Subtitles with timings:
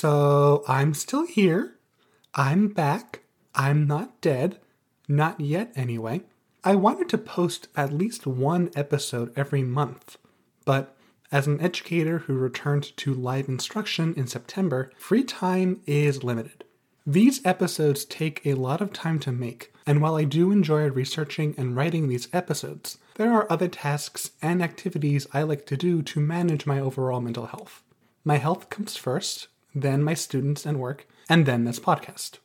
[0.00, 1.76] So I'm still here.
[2.34, 3.20] I'm back.
[3.54, 4.58] I'm not dead.
[5.06, 6.22] Not yet, anyway.
[6.64, 10.16] I wanted to post at least one episode every month,
[10.64, 10.96] but
[11.30, 16.64] as an educator who returned to live instruction in September, free time is limited.
[17.06, 21.54] These episodes take a lot of time to make, and while I do enjoy researching
[21.58, 26.20] and writing these episodes, there are other tasks and activities I like to do to
[26.20, 27.82] manage my overall mental health.
[28.24, 32.38] My health comes first, then my students and work, and then this podcast.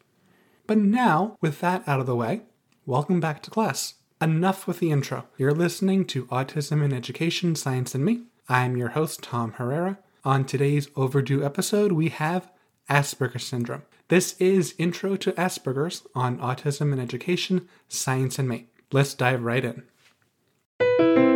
[0.68, 2.42] But now, with that out of the way,
[2.86, 3.96] welcome back to class.
[4.22, 5.26] Enough with the intro.
[5.38, 8.24] You're listening to Autism in Education, Science and Me.
[8.48, 10.00] I'm your host, Tom Herrera.
[10.24, 12.52] On today's overdue episode, we have
[12.90, 13.84] Asperger's Syndrome.
[14.08, 18.68] This is Intro to Asperger's on Autism in Education, Science and Me.
[18.92, 21.35] Let's dive right in.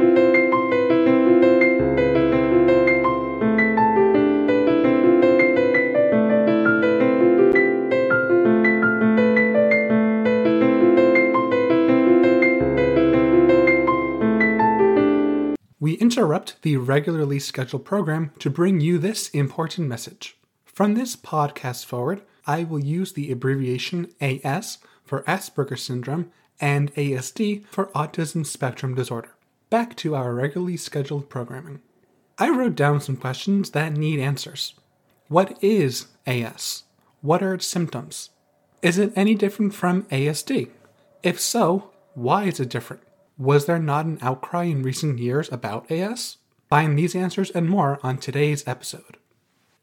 [15.90, 20.38] We interrupt the regularly scheduled program to bring you this important message.
[20.64, 27.66] From this podcast forward, I will use the abbreviation AS for Asperger's syndrome and ASD
[27.66, 29.30] for autism spectrum disorder.
[29.72, 31.82] Back to our regularly scheduled programming.
[32.38, 34.76] I wrote down some questions that need answers.
[35.28, 36.84] What is AS?
[37.22, 38.30] What are its symptoms?
[38.84, 40.70] Is it any different from ASD?
[41.24, 43.02] If so, why is it different?
[43.40, 46.36] Was there not an outcry in recent years about AS?
[46.68, 49.16] Find these answers and more on today's episode.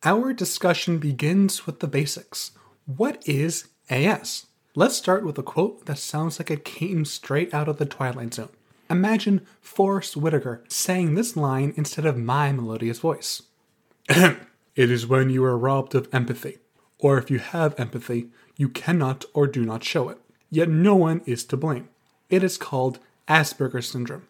[0.05, 2.51] Our discussion begins with the basics.
[2.85, 4.45] What is AS?
[4.75, 8.35] Let's start with a quote that sounds like it came straight out of the Twilight
[8.35, 8.51] Zone.
[8.91, 13.41] Imagine Forest Whitaker saying this line instead of my melodious voice.
[14.11, 14.37] it
[14.77, 16.59] is when you are robbed of empathy,
[16.99, 20.19] or if you have empathy, you cannot or do not show it.
[20.51, 21.89] Yet no one is to blame.
[22.29, 24.29] It is called Asperger's syndrome,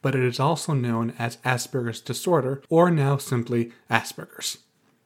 [0.00, 4.58] but it is also known as Asperger's disorder or now simply Asperger's.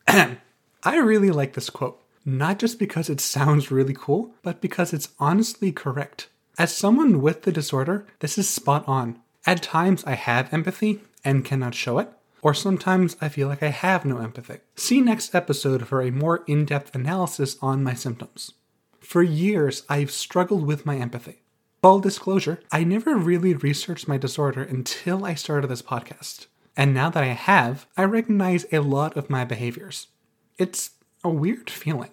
[0.09, 5.09] I really like this quote, not just because it sounds really cool, but because it's
[5.19, 6.29] honestly correct.
[6.59, 9.21] As someone with the disorder, this is spot on.
[9.47, 12.09] At times I have empathy and cannot show it,
[12.43, 14.59] or sometimes I feel like I have no empathy.
[14.77, 18.53] See next episode for a more in depth analysis on my symptoms.
[19.01, 21.43] For years, I've struggled with my empathy.
[21.83, 26.47] Full disclosure, I never really researched my disorder until I started this podcast.
[26.77, 30.09] And now that I have, I recognize a lot of my behaviors.
[30.59, 30.91] It's
[31.23, 32.11] a weird feeling.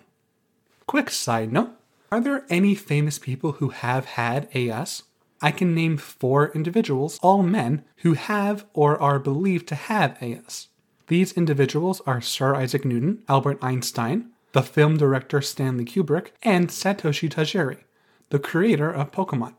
[0.86, 1.72] Quick side note
[2.12, 5.04] Are there any famous people who have had AS?
[5.42, 10.68] I can name four individuals, all men, who have or are believed to have AS.
[11.08, 17.30] These individuals are Sir Isaac Newton, Albert Einstein, the film director Stanley Kubrick, and Satoshi
[17.30, 17.80] Tajiri,
[18.30, 19.56] the creator of Pokemon.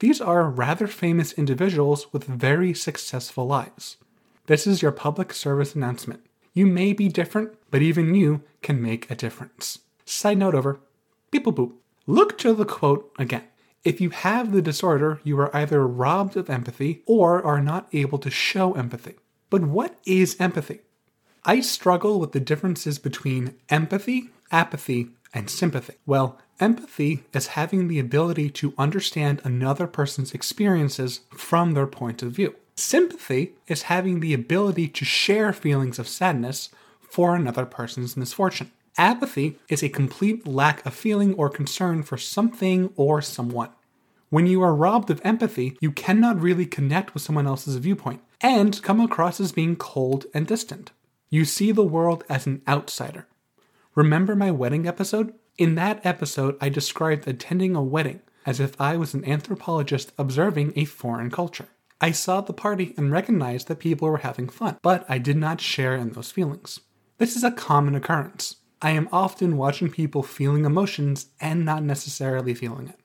[0.00, 3.96] These are rather famous individuals with very successful lives.
[4.46, 6.26] This is your public service announcement.
[6.52, 9.78] You may be different, but even you can make a difference.
[10.04, 10.80] Side note over.
[11.30, 11.72] Beep boop boop.
[12.06, 13.44] Look to the quote again.
[13.84, 18.18] If you have the disorder, you are either robbed of empathy or are not able
[18.18, 19.14] to show empathy.
[19.50, 20.80] But what is empathy?
[21.44, 25.94] I struggle with the differences between empathy, apathy, and sympathy.
[26.06, 32.32] Well, empathy is having the ability to understand another person's experiences from their point of
[32.32, 32.54] view.
[32.76, 36.70] Sympathy is having the ability to share feelings of sadness
[37.00, 38.70] for another person's misfortune.
[38.96, 43.70] Apathy is a complete lack of feeling or concern for something or someone.
[44.30, 48.82] When you are robbed of empathy, you cannot really connect with someone else's viewpoint and
[48.82, 50.90] come across as being cold and distant.
[51.30, 53.26] You see the world as an outsider.
[53.94, 55.34] Remember my wedding episode?
[55.56, 60.72] In that episode, I described attending a wedding as if I was an anthropologist observing
[60.74, 61.68] a foreign culture.
[62.00, 65.60] I saw the party and recognized that people were having fun, but I did not
[65.60, 66.80] share in those feelings.
[67.18, 68.56] This is a common occurrence.
[68.82, 72.98] I am often watching people feeling emotions and not necessarily feeling it.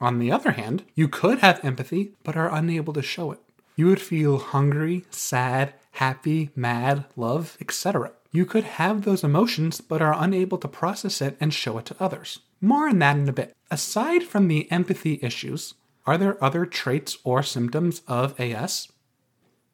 [0.00, 3.40] On the other hand, you could have empathy but are unable to show it.
[3.74, 8.12] You would feel hungry, sad, happy, mad, love, etc.
[8.32, 11.96] You could have those emotions but are unable to process it and show it to
[11.98, 12.40] others.
[12.60, 13.56] More on that in a bit.
[13.70, 15.74] Aside from the empathy issues,
[16.06, 18.88] are there other traits or symptoms of AS?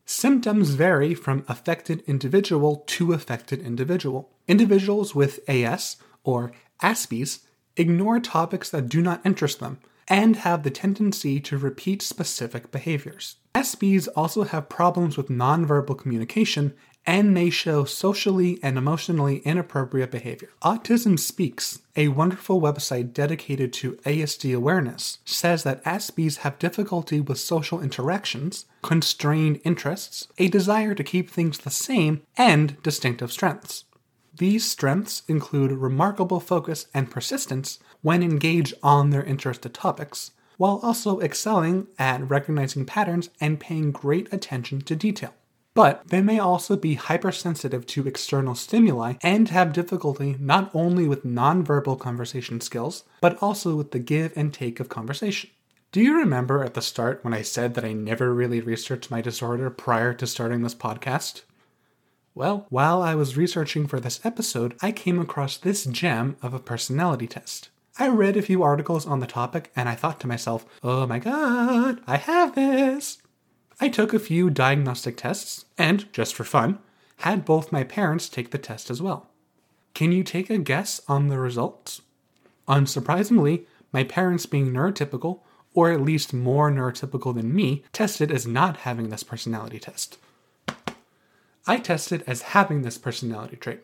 [0.04, 4.30] Symptoms vary from affected individual to affected individual.
[4.46, 7.40] Individuals with AS, or ASPIES,
[7.76, 9.78] ignore topics that do not interest them
[10.08, 13.36] and have the tendency to repeat specific behaviors.
[13.54, 16.74] ASPIES also have problems with nonverbal communication
[17.06, 20.48] and may show socially and emotionally inappropriate behavior.
[20.62, 27.38] Autism Speaks, a wonderful website dedicated to ASD awareness, says that Aspies have difficulty with
[27.38, 33.84] social interactions, constrained interests, a desire to keep things the same, and distinctive strengths.
[34.36, 41.20] These strengths include remarkable focus and persistence when engaged on their interested topics, while also
[41.20, 45.32] excelling at recognizing patterns and paying great attention to detail.
[45.76, 51.22] But they may also be hypersensitive to external stimuli and have difficulty not only with
[51.22, 55.50] nonverbal conversation skills, but also with the give and take of conversation.
[55.92, 59.20] Do you remember at the start when I said that I never really researched my
[59.20, 61.42] disorder prior to starting this podcast?
[62.34, 66.58] Well, while I was researching for this episode, I came across this gem of a
[66.58, 67.68] personality test.
[67.98, 71.18] I read a few articles on the topic and I thought to myself, oh my
[71.18, 73.18] god, I have this.
[73.78, 76.78] I took a few diagnostic tests and, just for fun,
[77.18, 79.28] had both my parents take the test as well.
[79.94, 82.02] Can you take a guess on the results?
[82.68, 85.40] Unsurprisingly, my parents being neurotypical,
[85.74, 90.18] or at least more neurotypical than me, tested as not having this personality test.
[91.66, 93.80] I tested as having this personality trait.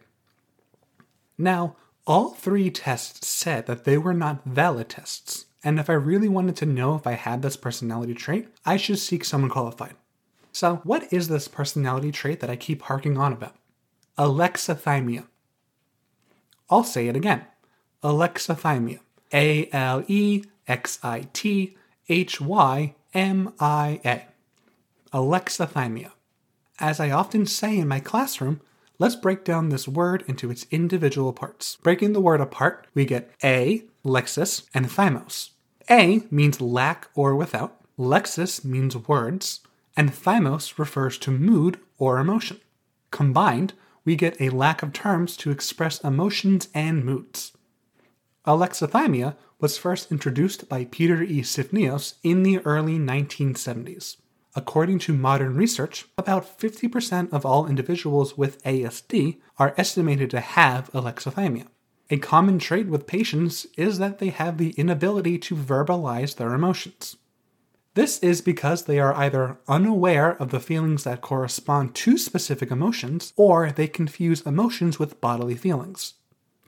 [1.36, 6.28] Now, all three tests said that they were not valid tests, and if I really
[6.28, 9.94] wanted to know if I had this personality trait, I should seek someone qualified.
[10.52, 13.54] So, what is this personality trait that I keep harking on about?
[14.18, 15.26] Alexithymia.
[16.68, 17.46] I'll say it again.
[18.02, 19.00] Alexithymia.
[19.32, 21.76] A L E X I T
[22.08, 24.26] H Y M I A.
[25.14, 26.12] Alexithymia.
[26.78, 28.60] As I often say in my classroom,
[28.98, 31.76] let's break down this word into its individual parts.
[31.82, 35.50] Breaking the word apart, we get a, lexis, and thymos.
[35.90, 39.60] A means lack or without, lexis means words,
[39.96, 42.60] and thymos refers to mood or emotion.
[43.10, 47.52] Combined, we get a lack of terms to express emotions and moods.
[48.46, 51.42] Alexithymia was first introduced by Peter E.
[51.42, 54.16] Sifneos in the early 1970s.
[54.54, 60.90] According to modern research, about 50% of all individuals with ASD are estimated to have
[60.92, 61.68] alexithymia.
[62.12, 67.16] A common trait with patients is that they have the inability to verbalize their emotions.
[67.94, 73.32] This is because they are either unaware of the feelings that correspond to specific emotions,
[73.34, 76.12] or they confuse emotions with bodily feelings.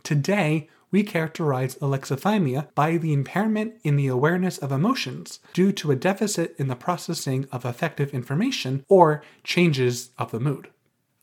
[0.03, 5.97] Today, we characterize alexithymia by the impairment in the awareness of emotions due to a
[5.97, 10.71] deficit in the processing of affective information or changes of the mood.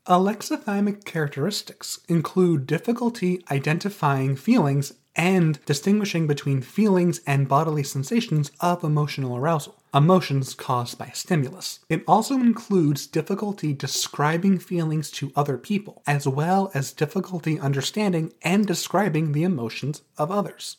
[0.07, 9.37] Alexithymic characteristics include difficulty identifying feelings and distinguishing between feelings and bodily sensations of emotional
[9.37, 11.81] arousal emotions caused by stimulus.
[11.87, 18.65] It also includes difficulty describing feelings to other people, as well as difficulty understanding and
[18.65, 20.77] describing the emotions of others.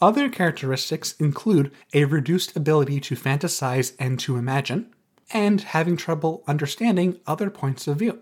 [0.00, 4.92] Other characteristics include a reduced ability to fantasize and to imagine,
[5.30, 8.20] and having trouble understanding other points of view.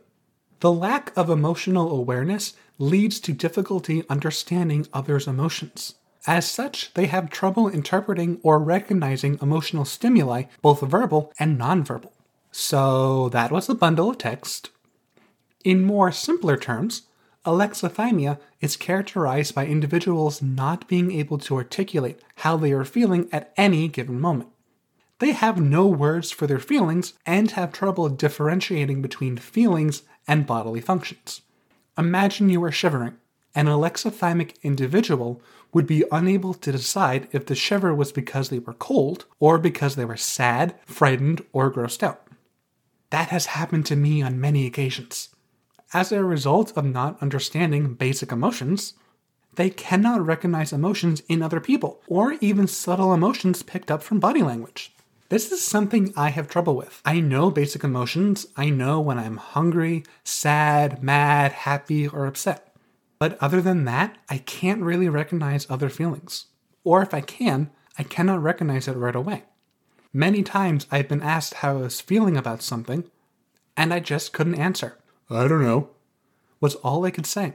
[0.63, 5.97] The lack of emotional awareness leads to difficulty understanding others' emotions.
[6.25, 12.13] As such, they have trouble interpreting or recognizing emotional stimuli, both verbal and nonverbal.
[12.53, 14.71] So that was a bundle of text.
[15.65, 17.09] In more simpler terms,
[17.45, 23.53] alexithymia is characterized by individuals not being able to articulate how they are feeling at
[23.57, 24.51] any given moment.
[25.19, 30.81] They have no words for their feelings and have trouble differentiating between feelings and bodily
[30.81, 31.43] functions.
[31.99, 33.17] Imagine you are shivering.
[33.55, 38.75] An alexithymic individual would be unable to decide if the shiver was because they were
[38.75, 42.27] cold or because they were sad, frightened, or grossed out.
[43.11, 45.29] That has happened to me on many occasions.
[45.93, 48.95] As a result of not understanding basic emotions,
[49.57, 54.43] they cannot recognize emotions in other people, or even subtle emotions picked up from body
[54.43, 54.95] language.
[55.33, 57.01] This is something I have trouble with.
[57.07, 58.49] I know basic emotions.
[58.55, 62.77] I know when I'm hungry, sad, mad, happy, or upset.
[63.19, 66.49] But other than that, I can't really recognize other feelings.
[66.85, 69.45] Or if I can, I cannot recognize it right away.
[70.13, 73.05] Many times I've been asked how I was feeling about something,
[73.75, 74.99] and I just couldn't answer.
[75.31, 75.89] I don't know.
[76.61, 77.55] Was all I could say.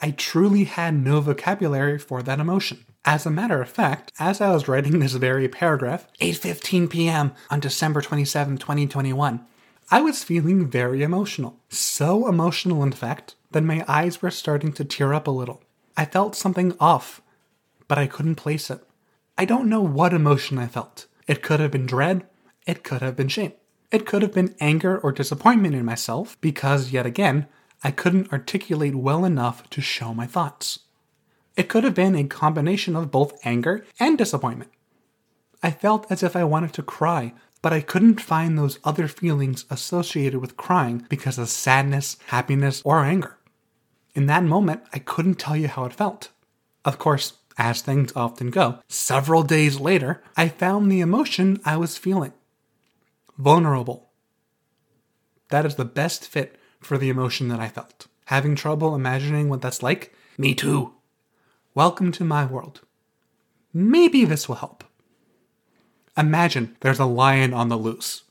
[0.00, 2.86] I truly had no vocabulary for that emotion.
[3.04, 7.32] As a matter of fact, as I was writing this very paragraph, 8:15 p.m.
[7.48, 9.46] on December 27, 2021,
[9.90, 11.58] I was feeling very emotional.
[11.70, 15.62] So emotional in fact that my eyes were starting to tear up a little.
[15.96, 17.22] I felt something off,
[17.86, 18.82] but I couldn't place it.
[19.38, 21.06] I don't know what emotion I felt.
[21.26, 22.26] It could have been dread,
[22.66, 23.52] it could have been shame.
[23.90, 27.46] It could have been anger or disappointment in myself because, yet again,
[27.82, 30.80] I couldn't articulate well enough to show my thoughts.
[31.58, 34.70] It could have been a combination of both anger and disappointment.
[35.60, 39.64] I felt as if I wanted to cry, but I couldn't find those other feelings
[39.68, 43.38] associated with crying because of sadness, happiness, or anger.
[44.14, 46.28] In that moment, I couldn't tell you how it felt.
[46.84, 51.98] Of course, as things often go, several days later, I found the emotion I was
[51.98, 52.34] feeling
[53.36, 54.10] vulnerable.
[55.50, 58.06] That is the best fit for the emotion that I felt.
[58.26, 60.14] Having trouble imagining what that's like?
[60.36, 60.94] Me too.
[61.78, 62.80] Welcome to my world.
[63.72, 64.82] Maybe this will help.
[66.16, 68.24] Imagine there's a lion on the loose.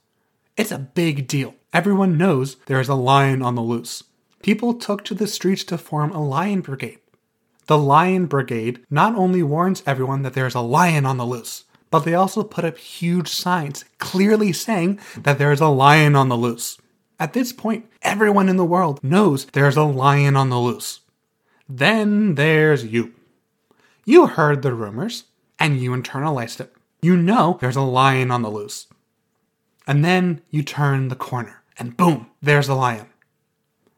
[0.57, 1.55] It's a big deal.
[1.71, 4.03] Everyone knows there is a lion on the loose.
[4.43, 6.99] People took to the streets to form a lion brigade.
[7.67, 11.99] The Lion Brigade not only warns everyone that there's a lion on the loose, but
[11.99, 16.77] they also put up huge signs clearly saying that there's a lion on the loose.
[17.17, 20.99] At this point, everyone in the world knows there's a lion on the loose.
[21.69, 23.13] Then there's you.
[24.09, 25.25] You heard the rumors,
[25.59, 26.73] and you internalized it.
[27.01, 28.87] You know there's a lion on the loose.
[29.85, 33.07] And then you turn the corner, and boom, there's a lion.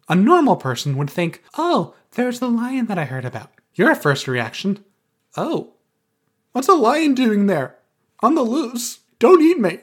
[0.08, 3.52] A normal person would think, oh, there's the lion that I heard about.
[3.76, 4.84] Your first reaction,
[5.38, 5.74] oh,
[6.54, 7.78] what's a lion doing there?
[8.22, 9.02] On the loose.
[9.20, 9.82] Don't eat me.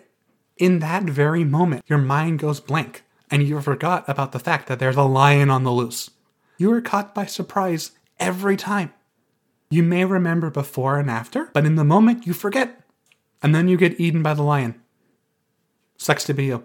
[0.56, 4.80] In that very moment, your mind goes blank, and you forgot about the fact that
[4.80, 6.10] there's a lion on the loose.
[6.58, 8.92] You are caught by surprise every time.
[9.70, 12.80] You may remember before and after, but in the moment you forget.
[13.42, 14.80] And then you get eaten by the lion.
[15.96, 16.64] Sucks to be you.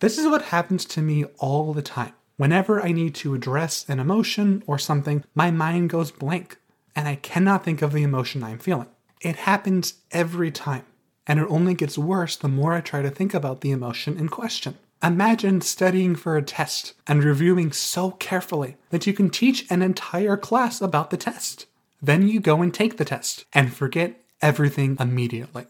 [0.00, 2.12] This is what happens to me all the time.
[2.36, 6.56] Whenever I need to address an emotion or something, my mind goes blank
[6.96, 8.88] and I cannot think of the emotion I'm feeling.
[9.20, 10.84] It happens every time,
[11.26, 14.28] and it only gets worse the more I try to think about the emotion in
[14.28, 14.78] question.
[15.02, 20.36] Imagine studying for a test and reviewing so carefully that you can teach an entire
[20.36, 21.66] class about the test.
[22.02, 25.66] Then you go and take the test and forget everything immediately.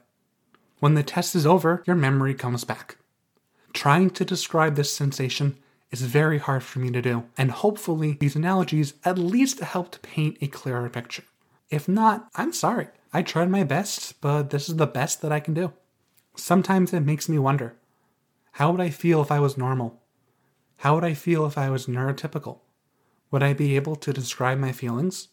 [0.79, 2.97] When the test is over, your memory comes back.
[3.73, 5.57] Trying to describe this sensation
[5.91, 10.01] is very hard for me to do, and hopefully these analogies at least help to
[10.01, 11.25] paint a clearer picture.
[11.69, 12.89] If not, I'm sorry.
[13.13, 15.73] I tried my best, but this is the best that I can do.
[16.37, 17.75] Sometimes it makes me wonder
[18.53, 20.01] how would I feel if I was normal?
[20.79, 22.61] How would I feel if I was neurotypical?
[23.31, 25.29] Would I be able to describe my feelings?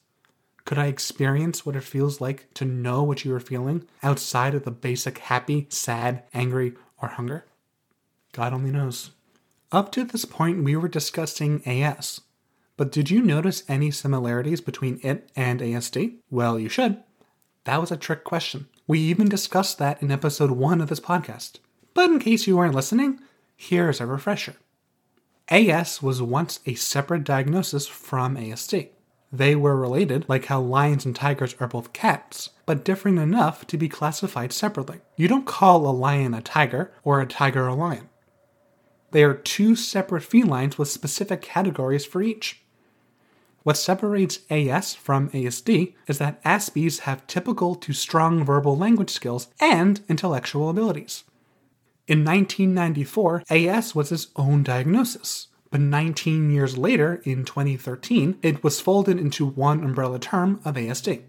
[0.67, 4.65] Could I experience what it feels like to know what you are feeling outside of
[4.65, 7.45] the basic happy, sad, angry, or hunger?
[8.33, 9.11] God only knows.
[9.71, 12.19] Up to this point, we were discussing AS.
[12.75, 16.17] But did you notice any similarities between it and ASD?
[16.29, 17.01] Well, you should.
[17.63, 18.67] That was a trick question.
[18.87, 21.59] We even discussed that in episode 1 of this podcast.
[21.93, 23.21] But in case you weren't listening,
[23.55, 24.57] here's a refresher.
[25.47, 28.89] AS was once a separate diagnosis from ASD.
[29.31, 33.77] They were related, like how lions and tigers are both cats, but different enough to
[33.77, 35.01] be classified separately.
[35.17, 38.09] You don't call a lion a tiger or a tiger a lion.
[39.11, 42.61] They are two separate felines with specific categories for each.
[43.63, 49.49] What separates AS from ASD is that Aspies have typical to strong verbal language skills
[49.59, 51.25] and intellectual abilities.
[52.07, 58.81] In 1994, AS was its own diagnosis, but 19 years later, in 2013, it was
[58.81, 61.23] folded into one umbrella term of ASD.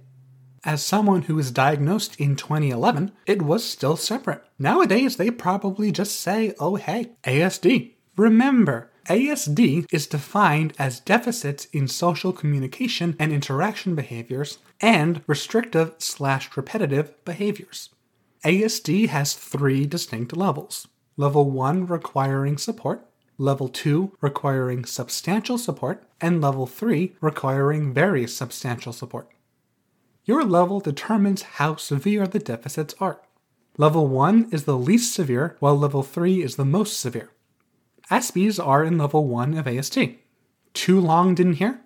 [0.65, 4.43] As someone who was diagnosed in 2011, it was still separate.
[4.59, 7.95] Nowadays, they probably just say, oh hey, ASD.
[8.17, 16.55] Remember, ASD is defined as deficits in social communication and interaction behaviors and restrictive slash
[16.57, 17.91] repetitive behaviors.
[18.45, 20.89] ASD has three distinct levels.
[21.17, 23.08] Level 1 requiring support,
[23.41, 29.31] Level 2 requiring substantial support, and Level 3 requiring very substantial support.
[30.25, 33.21] Your level determines how severe the deficits are.
[33.77, 37.31] Level 1 is the least severe, while level 3 is the most severe.
[38.11, 40.17] Aspies are in level 1 of ASD.
[40.75, 41.81] Too long didn't hear?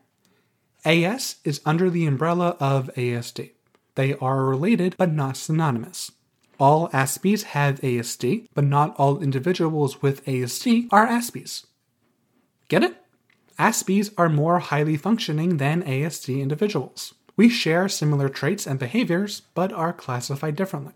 [0.86, 3.50] AS is under the umbrella of ASD.
[3.94, 6.12] They are related but not synonymous.
[6.58, 11.66] All Aspies have ASD, but not all individuals with ASD are Aspies.
[12.68, 12.96] Get it?
[13.58, 17.14] Aspies are more highly functioning than ASD individuals.
[17.36, 20.94] We share similar traits and behaviors, but are classified differently.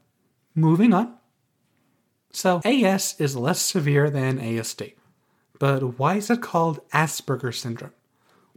[0.54, 1.14] Moving on.
[2.32, 4.94] So, AS is less severe than ASD.
[5.58, 7.92] But why is it called Asperger syndrome?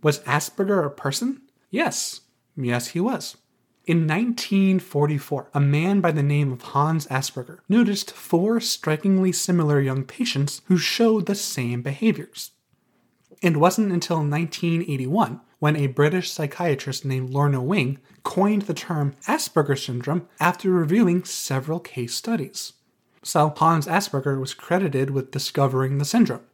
[0.01, 1.41] Was Asperger a person?
[1.69, 2.21] Yes.
[2.57, 3.37] Yes, he was.
[3.89, 10.03] In 1944, a man by the name of Hans Asperger noticed four strikingly similar young
[10.03, 12.51] patients who showed the same behaviors.
[13.41, 19.75] It wasn't until 1981 when a British psychiatrist named Lorna Wing coined the term Asperger
[19.75, 22.73] syndrome after reviewing several case studies.
[23.23, 26.45] So Hans Asperger was credited with discovering the syndrome.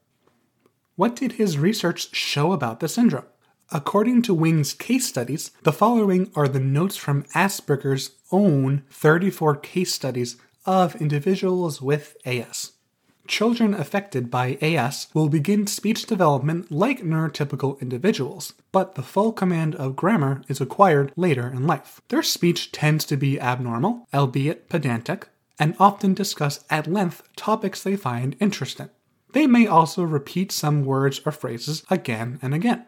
[0.95, 3.25] What did his research show about the syndrome?
[3.71, 9.91] According to Wing's case studies, the following are the notes from Asperger's own 34 case
[9.91, 12.73] studies of individuals with AS.
[13.27, 19.73] Children affected by AS will begin speech development like neurotypical individuals, but the full command
[19.75, 22.01] of grammar is acquired later in life.
[22.09, 27.95] Their speech tends to be abnormal, albeit pedantic, and often discuss at length topics they
[27.95, 28.89] find interesting.
[29.33, 32.85] They may also repeat some words or phrases again and again.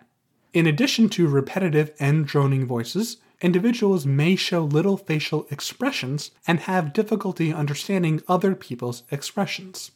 [0.57, 6.93] In addition to repetitive and droning voices, individuals may show little facial expressions and have
[6.93, 9.91] difficulty understanding other people's expressions.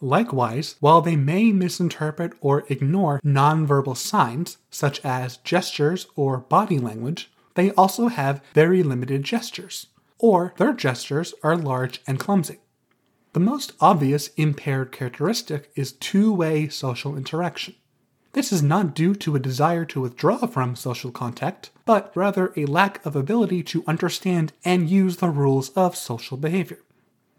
[0.00, 7.30] Likewise, while they may misinterpret or ignore nonverbal signs, such as gestures or body language,
[7.54, 12.56] they also have very limited gestures, or their gestures are large and clumsy.
[13.34, 17.74] The most obvious impaired characteristic is two way social interaction.
[18.36, 22.66] This is not due to a desire to withdraw from social contact, but rather a
[22.66, 26.80] lack of ability to understand and use the rules of social behavior.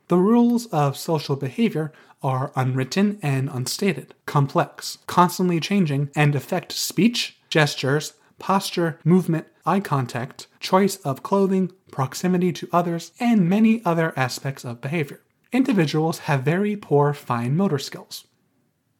[0.07, 7.37] The rules of social behavior are unwritten and unstated, complex, constantly changing, and affect speech,
[7.47, 14.65] gestures, posture, movement, eye contact, choice of clothing, proximity to others, and many other aspects
[14.65, 15.21] of behavior.
[15.51, 18.25] Individuals have very poor fine motor skills.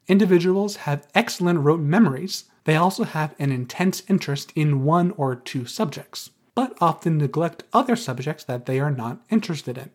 [0.08, 2.46] Individuals have excellent rote memories.
[2.64, 7.96] They also have an intense interest in one or two subjects, but often neglect other
[7.96, 9.90] subjects that they are not interested in.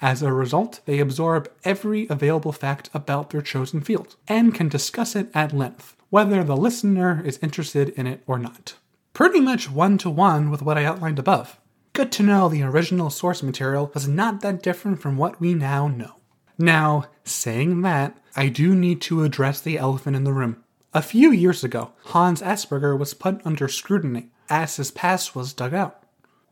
[0.00, 5.14] As a result, they absorb every available fact about their chosen field and can discuss
[5.14, 8.74] it at length, whether the listener is interested in it or not.
[9.12, 11.58] Pretty much one to one with what I outlined above.
[11.92, 15.88] Good to know the original source material was not that different from what we now
[15.88, 16.17] know.
[16.58, 20.64] Now, saying that, I do need to address the elephant in the room.
[20.92, 25.72] A few years ago, Hans Asperger was put under scrutiny as his past was dug
[25.72, 26.02] out.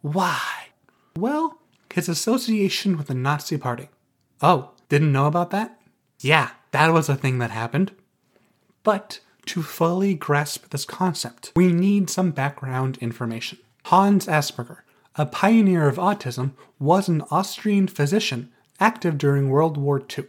[0.03, 0.69] Why?
[1.16, 1.59] Well,
[1.92, 3.88] his association with the Nazi Party.
[4.40, 5.81] Oh, didn't know about that?
[6.21, 7.92] Yeah, that was a thing that happened.
[8.85, 13.59] But to fully grasp this concept, we need some background information.
[13.87, 14.79] Hans Asperger,
[15.16, 20.25] a pioneer of autism, was an Austrian physician active during World War II.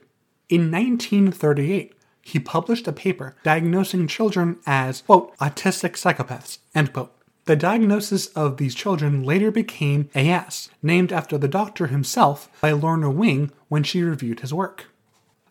[0.49, 7.13] In 1938, he published a paper diagnosing children as, quote, autistic psychopaths, end quote.
[7.45, 13.09] The diagnosis of these children later became AS, named after the doctor himself by Lorna
[13.09, 14.87] Wing when she reviewed his work.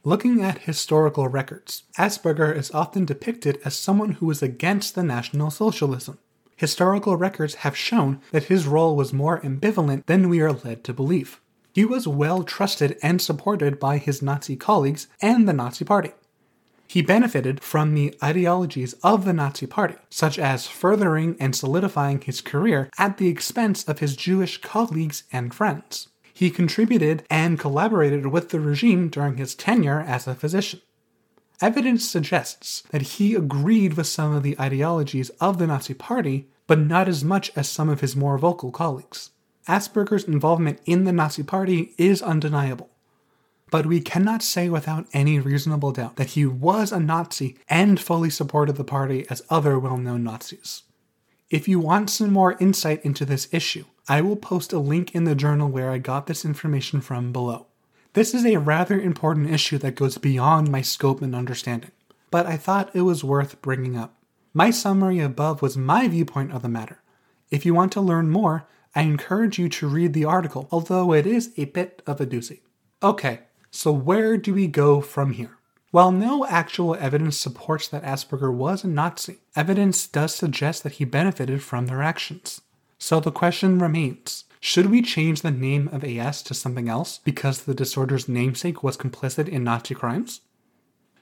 [0.05, 5.51] Looking at historical records, Asperger is often depicted as someone who was against the National
[5.51, 6.19] Socialism.
[6.57, 10.93] Historical records have shown that his role was more ambivalent than we are led to
[10.93, 11.41] believe.
[11.77, 16.13] He was well trusted and supported by his Nazi colleagues and the Nazi Party.
[16.89, 22.41] He benefited from the ideologies of the Nazi Party, such as furthering and solidifying his
[22.41, 26.09] career at the expense of his Jewish colleagues and friends.
[26.33, 30.81] He contributed and collaborated with the regime during his tenure as a physician.
[31.61, 36.79] Evidence suggests that he agreed with some of the ideologies of the Nazi Party, but
[36.79, 39.29] not as much as some of his more vocal colleagues.
[39.69, 42.91] Asperger's involvement in the Nazi Party is undeniable.
[43.71, 48.31] But we cannot say without any reasonable doubt that he was a Nazi and fully
[48.31, 50.83] supported the party as other well known Nazis.
[51.51, 55.25] If you want some more insight into this issue, I will post a link in
[55.25, 57.67] the journal where I got this information from below.
[58.13, 61.91] This is a rather important issue that goes beyond my scope and understanding,
[62.31, 64.15] but I thought it was worth bringing up.
[64.55, 67.01] My summary above was my viewpoint of the matter.
[67.51, 68.67] If you want to learn more,
[68.97, 72.61] I encourage you to read the article, although it is a bit of a doozy.
[73.03, 75.59] Okay, so where do we go from here?
[75.91, 81.05] While no actual evidence supports that Asperger was a Nazi, evidence does suggest that he
[81.05, 82.63] benefited from their actions.
[82.99, 87.63] So the question remains should we change the name of AS to something else because
[87.63, 90.41] the disorder's namesake was complicit in Nazi crimes?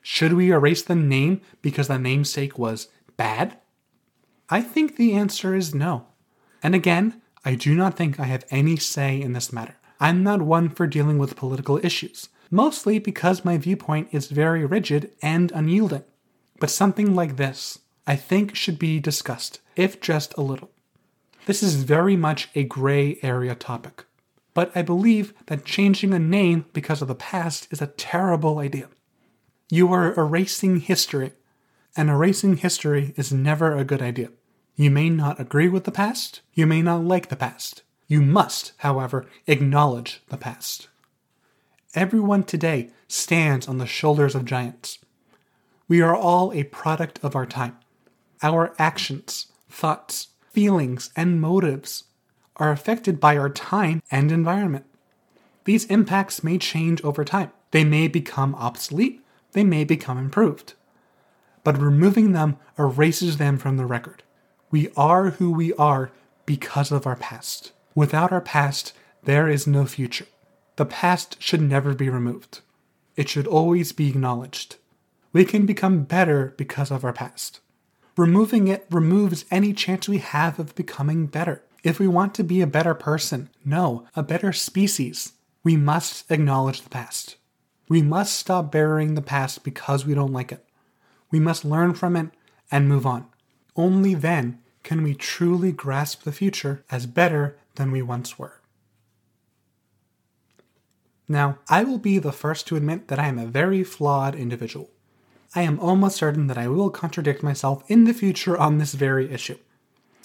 [0.01, 3.59] Should we erase the name because the namesake was bad?
[4.49, 6.07] I think the answer is no.
[6.63, 9.77] And again, I do not think I have any say in this matter.
[10.01, 15.13] I'm not one for dealing with political issues, mostly because my viewpoint is very rigid
[15.21, 16.05] and unyielding.
[16.59, 20.71] But something like this, I think, should be discussed, if just a little.
[21.47, 24.05] This is very much a gray area topic,
[24.55, 28.89] but I believe that changing a name because of the past is a terrible idea.
[29.71, 31.33] You are erasing history,
[31.97, 34.31] and erasing history is never a good idea.
[34.77, 37.83] You may not agree with the past, you may not like the past.
[38.09, 40.89] You must, however, acknowledge the past.
[41.95, 44.99] Everyone today stands on the shoulders of giants.
[45.87, 47.77] We are all a product of our time.
[48.43, 52.05] Our actions, thoughts, feelings, and motives
[52.57, 54.87] are affected by our time and environment.
[55.65, 57.53] These impacts may change over time.
[57.71, 59.21] They may become obsolete,
[59.53, 60.75] they may become improved.
[61.63, 64.25] But removing them erases them from the record.
[64.71, 66.11] We are who we are
[66.47, 67.73] because of our past.
[67.95, 70.27] Without our past, there is no future.
[70.77, 72.61] The past should never be removed.
[73.17, 74.77] It should always be acknowledged.
[75.33, 77.61] We can become better because of our past.
[78.17, 81.63] Removing it removes any chance we have of becoming better.
[81.83, 86.83] If we want to be a better person, no, a better species, we must acknowledge
[86.83, 87.37] the past.
[87.89, 90.65] We must stop burying the past because we don't like it.
[91.31, 92.31] We must learn from it
[92.71, 93.27] and move on.
[93.77, 98.61] Only then can we truly grasp the future as better than we once were.
[101.27, 104.91] Now, I will be the first to admit that I am a very flawed individual.
[105.55, 109.33] I am almost certain that I will contradict myself in the future on this very
[109.33, 109.59] issue.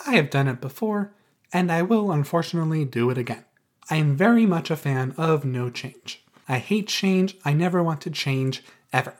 [0.06, 1.14] I have done it before,
[1.54, 3.46] and I will unfortunately do it again.
[3.90, 6.24] I am very much a fan of no change.
[6.48, 9.16] I hate change, I never want to change, ever.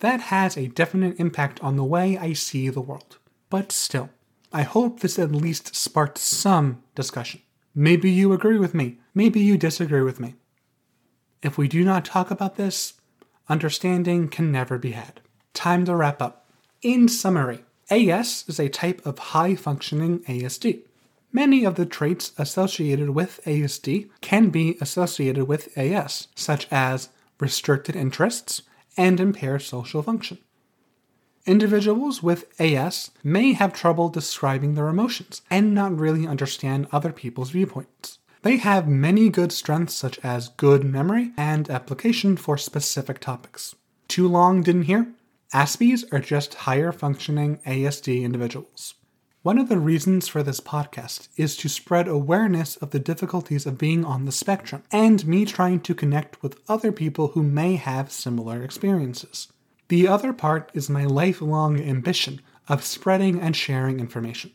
[0.00, 3.18] That has a definite impact on the way I see the world.
[3.52, 4.08] But still,
[4.50, 7.42] I hope this at least sparked some discussion.
[7.74, 10.36] Maybe you agree with me, maybe you disagree with me.
[11.42, 12.94] If we do not talk about this,
[13.50, 15.20] understanding can never be had.
[15.52, 16.48] Time to wrap up.
[16.80, 20.84] In summary, AS is a type of high functioning ASD.
[21.30, 27.96] Many of the traits associated with ASD can be associated with AS, such as restricted
[27.96, 28.62] interests
[28.96, 30.38] and impaired social function.
[31.44, 37.50] Individuals with AS may have trouble describing their emotions and not really understand other people's
[37.50, 38.20] viewpoints.
[38.42, 43.74] They have many good strengths such as good memory and application for specific topics.
[44.06, 45.08] Too long didn't hear?
[45.52, 48.94] Aspies are just higher functioning ASD individuals.
[49.42, 53.78] One of the reasons for this podcast is to spread awareness of the difficulties of
[53.78, 58.12] being on the spectrum and me trying to connect with other people who may have
[58.12, 59.48] similar experiences.
[59.92, 64.52] The other part is my lifelong ambition of spreading and sharing information.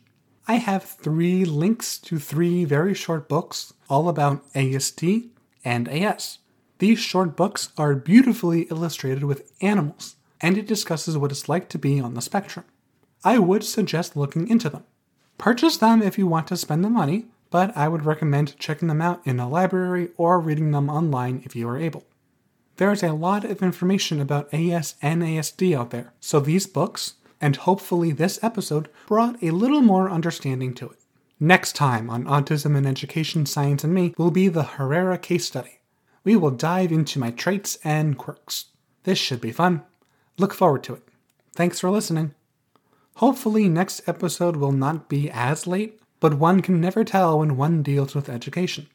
[0.48, 5.28] I have three links to three very short books all about ASD
[5.64, 6.38] and AS.
[6.80, 11.78] These short books are beautifully illustrated with animals, and it discusses what it's like to
[11.78, 12.64] be on the spectrum.
[13.22, 14.82] I would suggest looking into them.
[15.38, 19.00] Purchase them if you want to spend the money, but I would recommend checking them
[19.00, 22.06] out in a library or reading them online if you are able.
[22.78, 27.14] There is a lot of information about AS and ASD out there, so these books,
[27.40, 30.98] and hopefully this episode, brought a little more understanding to it.
[31.40, 35.80] Next time on Autism and Education, Science and Me will be the Herrera case study.
[36.22, 38.66] We will dive into my traits and quirks.
[39.02, 39.82] This should be fun.
[40.36, 41.02] Look forward to it.
[41.54, 42.32] Thanks for listening.
[43.16, 47.82] Hopefully, next episode will not be as late, but one can never tell when one
[47.82, 48.86] deals with education.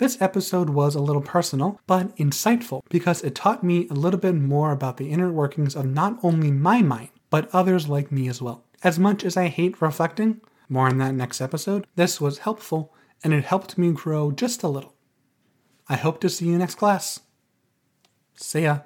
[0.00, 4.34] This episode was a little personal, but insightful because it taught me a little bit
[4.34, 8.40] more about the inner workings of not only my mind, but others like me as
[8.40, 8.64] well.
[8.82, 13.34] As much as I hate reflecting, more on that next episode, this was helpful and
[13.34, 14.94] it helped me grow just a little.
[15.86, 17.20] I hope to see you next class.
[18.36, 18.78] See ya.